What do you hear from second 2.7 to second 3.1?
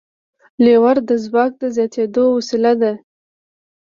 ده.